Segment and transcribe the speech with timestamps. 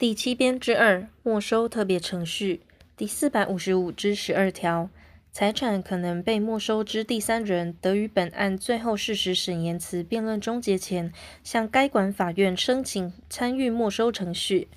[0.00, 2.62] 第七编之二没收特别程序
[2.96, 4.88] 第四百五十五之十二条，
[5.30, 11.12] 财产可能被没收之第三人，得于本案最后事实审言词辩论终结前，
[11.44, 14.68] 向该管法院申请参与没收程序。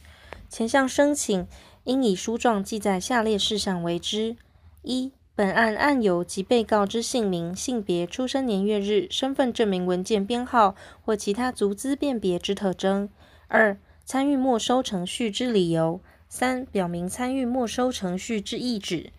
[0.50, 1.48] 前项申请
[1.86, 4.36] 应以书状记载下列事项为之：
[4.82, 13.08] 一、本案案由及被告之姓名、性别、出生年月日、身份证明文件编号或其他足资辨别之特征；
[13.48, 19.12] 二、参与没收程序之理由；三、表明参与没收程序之意旨。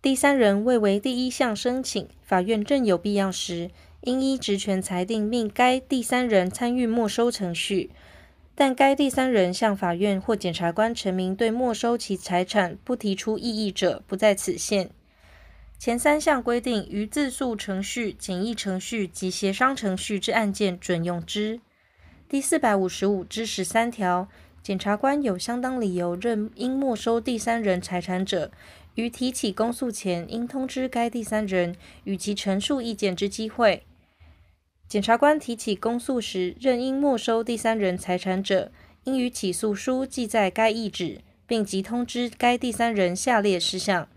[0.00, 3.70] 第三人未为第一项申请，法院正有必要时，
[4.00, 7.90] 应依职权裁定命该第三人参与没收程序。
[8.54, 14.90] 但该第三人向法院或检察官陈明对没收其财产不提出异议者，不在此限。
[15.78, 21.60] 前三项规定于自诉程序、简易程序及协商程序之案件准用之。
[22.32, 24.26] 第四百五十五之十三条，
[24.62, 28.50] 检察官有相当理由认应没收第三人财产者，
[28.94, 33.82] 于提起公诉前，应通知该第三人与其陈述意见之机会。
[34.88, 38.72] 检察官提起公诉时，认应没收第三人财产者，
[39.04, 44.08] 应于起诉书记载该意旨，并即通知该第三人下列事项：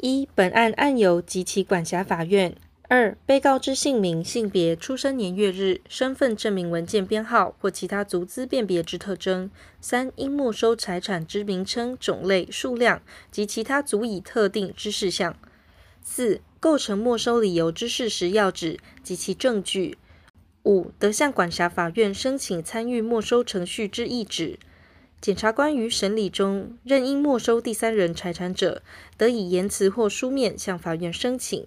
[0.00, 2.52] 一、本案案由及其管辖法院；
[2.90, 15.34] 二、被告之姓名、性别、出生年月日、身份证明文件编号或其他足资辨别之特征；三、应没收财产之名称、种类、数量及其他足以特定之事项；
[16.02, 19.98] 四、构成没收理由之事实要旨及其证据。
[20.64, 24.58] 五、得向管辖法院申请参与没收程序之意旨。
[25.20, 28.80] 检察官于审理中任应没收第三人财产者，
[29.18, 31.66] 得以言辞或书面向法院申请。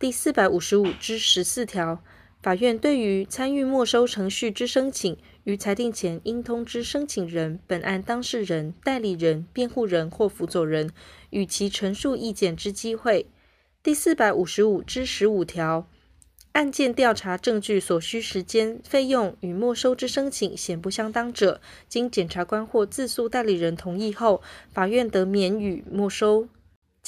[0.00, 2.00] 第四百五十五之十四条，
[2.40, 10.92] 法院对于参与没收程序之申请，于裁定前应通知申请人、本案当事人、代理人、辩护人或辅佐人，
[11.30, 13.26] 与其陈述意见之机会。
[13.82, 15.88] 第四百五十五之十五条，
[16.52, 24.40] 案件调查证据所需时间、费用与没收之申请显不相当者，经检察官或自诉代理人同意后，
[24.72, 26.46] 法院得免予没收。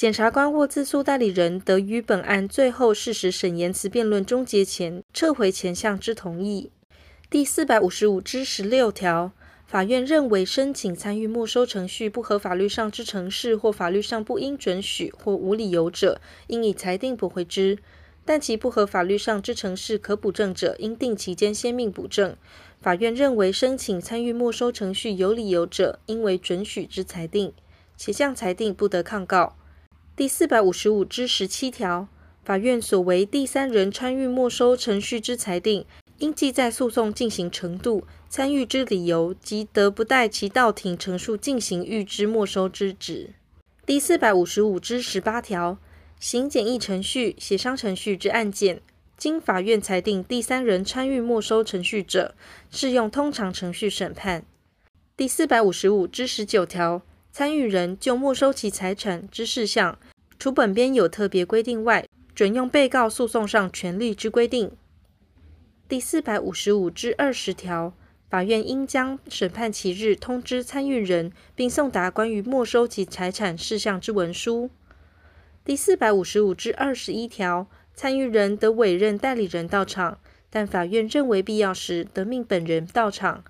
[0.01, 6.71] 检察官或自诉代理人得于本案最后事实审言词辩论终结前，撤回前项之同意。
[7.29, 9.31] 第四百五十五之十六条。
[9.67, 17.75] 法院认为申请参与没收程序不合法律上之程式，或法律上不应准许或无理由者，应以裁定驳回之；
[18.25, 22.35] 但其不合法律上之程式可补正者，应定期间先命补正。
[22.79, 27.53] 法院认为申请参与没收程序有理由者，应为准许之裁定，
[27.95, 29.57] 且向裁定不得抗告。
[30.21, 32.07] 第四百五十五之十七条，
[32.45, 35.83] 法院所为第三人参与没收程序之裁定，
[36.19, 43.31] 应记载诉讼进行程度、参与之理由及得不待其到庭陈述进行预知没收之旨。
[43.83, 45.79] 第四百五十五之十八条，
[46.19, 48.79] 行简易程序、协商程序之案件，
[49.17, 52.35] 经法院裁定第三人参与没收程序者，
[52.69, 54.45] 适用通常程序审判。
[55.17, 57.01] 第四百五十五之十九条，
[57.31, 59.97] 参与人就没收其财产之事项，
[60.41, 62.03] 除本编有特别规定外，
[62.33, 64.71] 准用被告诉讼上权利之规定。
[65.87, 67.93] 第四百五十五至二十条，
[68.27, 74.71] 法院应将审判期日通知参与人，并送达关于没收其财产事项之文书。
[75.63, 80.17] 第四百五十五至二十一条，参与人得委任代理人到场，
[80.49, 83.43] 但法院认为必要时，得命本人到场。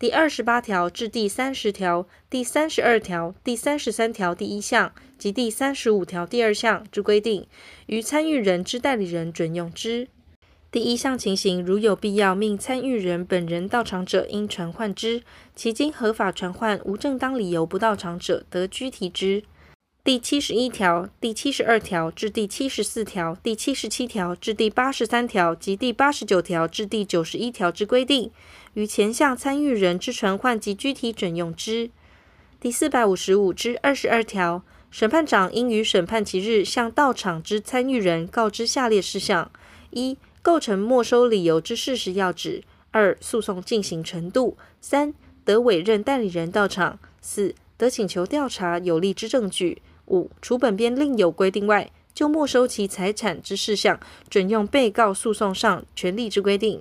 [0.00, 7.48] 第二十八条至第三十条、第三十二条、第三十三条第一项及第三十五条第二项之规定，
[7.86, 10.06] 于参与人之代理人准用之。
[10.70, 15.22] 第一项情形，如有必要命参与人本人到场者，应传唤之；
[15.56, 19.42] 其经合法传唤无正当理由不到场者，得拘提之。
[20.04, 28.30] 第七十一条、第七十二条至第七十四条、第七十七条至第八十三条及第八十九条至第九十一条之规定，
[28.78, 31.90] 于前项参与人之传唤及具体准用之。
[32.60, 39.50] 第四百五十五之二十二条，审判长应于审判其日向到场之参与人告知下列事项：
[39.90, 45.12] 一、构成没收理由之事实要旨；二、诉讼进行程度；三、
[45.44, 53.98] 得委任代理人到场；四、得请求调查有力之证据；五、除本编另有规定外，就没收其财产之事项，
[54.30, 56.80] 准用被告诉讼上权利之规定。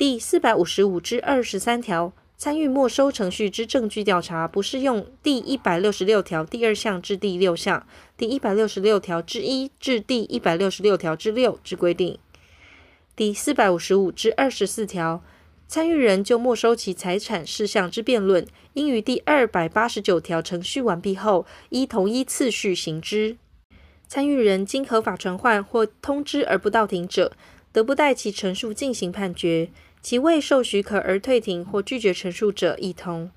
[0.00, 2.14] 第四百五十五之二十三条。
[2.38, 7.86] 参与没收程序之证据调查，不适用第一百六十六条第二项至第六项、
[8.16, 12.18] 第一百六十六条之一至第一百六十六条之六之规定。
[13.14, 15.22] 第四百五十五之二十四条，
[15.68, 23.36] 参与人就没收其财产事项之辩论，应于第二百八十九条程序完毕后，依同一次序行之。
[24.08, 27.32] 参与人经合法传唤或通知而不到庭者，
[27.72, 29.68] 得不待其陈述进行判决；
[30.02, 33.30] 其未受许可而退庭或拒绝陈述者，亦同。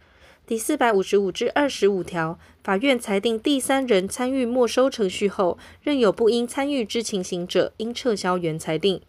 [0.46, 9.00] 第四百五十五至二十五条，法院裁定第三人参与没收程序后，任有不应参与之情形者，应撤销原裁定。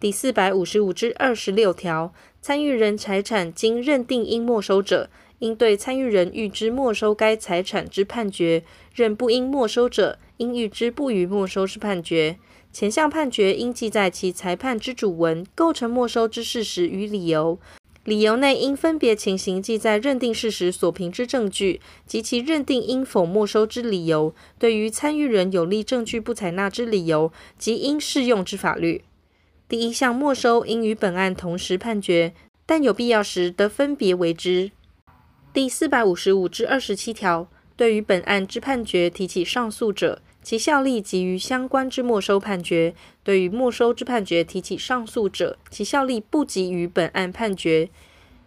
[0.00, 5.10] 第四百五十五至二十六条，参与人财产经认定应没收者，
[5.40, 8.62] 应对参与人预知没收该财产之判决；
[8.94, 12.38] 认不应没收者，应预知不予没收之判决。
[12.72, 17.58] 前项判决应记载其裁判之主文、构成没收之事实与理由。
[18.04, 24.34] 理由内应分别情形记载认定事实所凭之证据及其认定应否没收之理由。
[24.58, 29.04] 对于参与人有利证据不采纳之理由及应适用之法律。
[29.68, 32.32] 第一项没收应与本案同时判决，
[32.64, 34.70] 但有必要时得分别为之。
[35.52, 47.90] 第四百五十五至二十七条，对于本案之判决提起上诉者，其效力及于相关之没收判决；对于没收之判决提起上诉者，其效力不及于本案判决。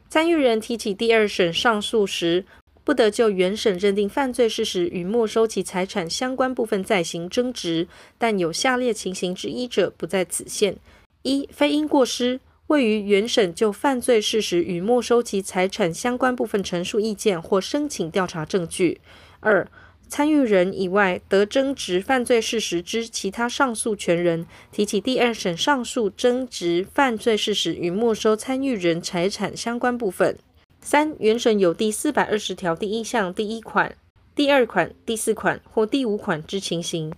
[0.09, 2.44] 参与人提起第二审上诉时，
[2.83, 7.88] 不得就原审认定犯罪事实与没收其财产相关部分再行争执，
[8.18, 10.77] 但有下列情形之一者，不在此限。
[11.21, 18.98] 一、非因过失，未于原审就犯罪事实与没收其财产相关部分陈述意见或申请调查证据；
[19.42, 19.69] 二、
[20.12, 30.36] 参与人以外得争执犯罪事实之其他上诉权人提起第二审上诉争执犯罪事实与没收参与人财产相关部分；
[30.81, 33.96] 三、原审有第四百二十条第一项第一款、
[34.36, 37.10] 第二款、第四款或第五款之情形；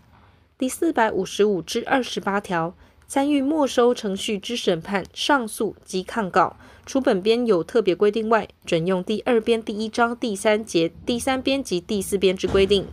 [0.60, 2.76] 第四百五十五之二十八条。
[3.08, 12.88] 参与没收程序之审判、上诉及抗告，除本编有特别规定外，准用第二编第一章第三节、第三编及第四编之规定。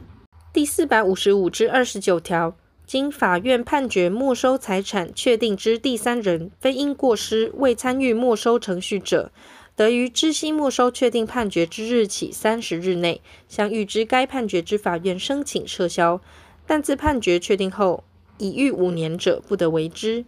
[0.53, 9.31] 第四百五十五之二十九条，经法院判决没收财产确定之第三人，非因过失未参与没收程序者，
[9.77, 16.21] 得于知悉没收确定判决之日起三十日内，向预知该判决之法院申请撤销，
[16.67, 18.03] 但自判决确定后，
[18.41, 20.25] 已逾五年者，不得为之。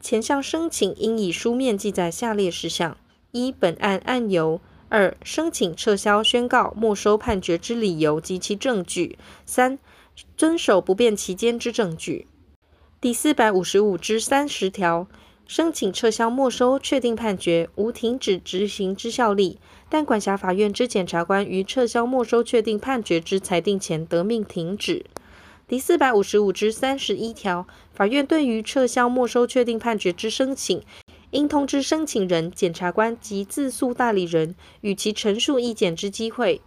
[0.00, 2.96] 前项申请应以书面记载下列事项：
[3.32, 9.78] 一、本案案由；二、申请撤销、宣告没收判决之理由及其证据；三、
[10.36, 12.26] 遵守不变期间之证据。
[13.00, 15.08] 第四百五十五之三十条，
[15.48, 19.58] 申请撤销没收确定判决，无停止执行之效力，
[19.88, 25.04] 但管辖法院之检察官于撤销没收确定判决之裁定前，得命停止。
[25.72, 30.82] 第四百五十五之三十一条，法院对于撤销没收确定判决之申请，
[31.30, 36.60] 应通知申请人、检察官及自诉代理人与其陈述意见之机会。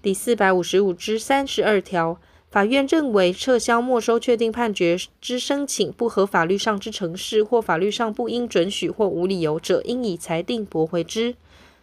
[0.00, 11.32] 第四百五十五之三十二条，法院认为撤销没收确定判决之申请不合法律上之程式或法律上不应准许或无理由者，应以裁定驳回之；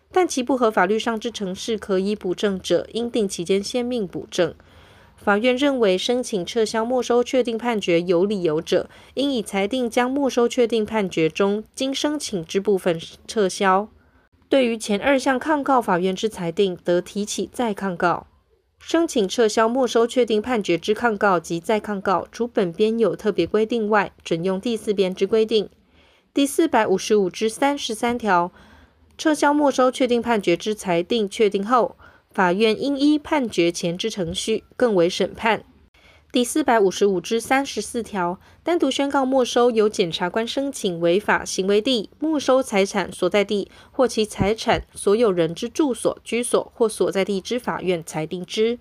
[0.09, 4.55] 但其不合法律上之程式可以补正者，应定期间先命补正。
[5.25, 13.89] 法院认为申请撤销没收确定判决有理由者，应以裁定将没收确定判决中经申请之部分撤销。
[14.47, 18.27] 对于前二项抗告法院之裁定，得提起再抗告。
[18.79, 25.67] 申请撤销没收确定判决之抗告及再抗告，除本编有特别规定外，准用第四编之规定。
[26.35, 28.51] 第四百五十五之三十三条，
[29.17, 31.95] 撤销没收确定判决之裁定确定后，
[32.35, 35.63] 法院应依判决前之程序，更为审判。
[36.33, 48.79] 第四百五十五之三十四条，单独宣告没收由检察官申请违法行为地、没收财产所在地或其财产所有人之住所、居所或所在地之法院裁定之。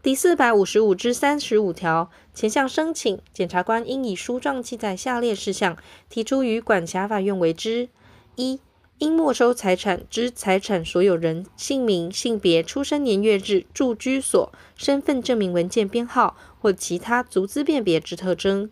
[0.00, 5.76] 第四百五十五之三十五条，前项申请，检察官应以书状记载下列事项，
[6.08, 7.88] 提出于管辖法院为之：
[8.36, 8.60] 一。
[9.02, 18.70] 应没收财产之财产所有人姓名、性别、出生年月日、住居所、身份证明文件编号或其他足资辨别之特征，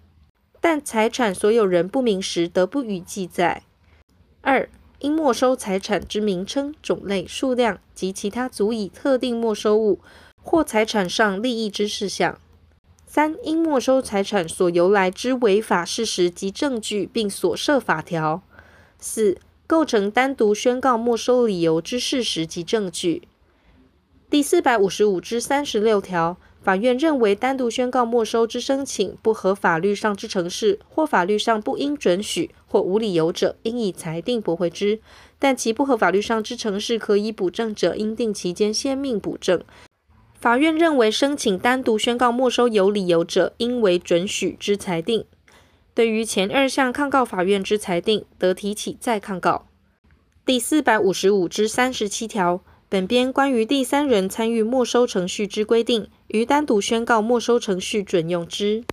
[0.60, 3.64] 但财产所有人不明时，得不予记载。
[4.42, 4.70] 二、
[5.00, 9.99] 应没收财产之名称、种类、数量及其他足以特定没收物
[10.40, 12.38] 或财产上利益之事项。
[13.04, 18.40] 三、应没收财产所由来之违法事实及证据，并所涉法条。
[19.00, 19.38] 四、
[19.70, 23.22] 构成单独宣告没收理由之事实及证据。
[24.28, 34.98] 第四百五十五之三十六条，法院认为单独宣告没收之申请不合法律上之程式，或法律上不应准许，或无理由者，应以裁定驳回之。
[35.38, 39.62] 但其不合法律上之程式可以补正者，应定期间先命补正。
[40.40, 45.24] 法院认为申请单独宣告没收有理由者，应为准许之裁定。
[45.94, 49.66] 对于前二项抗告法院之裁定，得提起再抗告。
[50.47, 58.85] 第四百五十五之三十七条，本编关于第三人参与没收程序之规定，于单独宣告没收程序准用之。